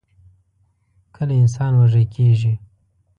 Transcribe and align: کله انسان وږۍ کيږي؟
کله 1.15 1.33
انسان 1.43 1.71
وږۍ 1.75 2.05
کيږي؟ 2.15 2.53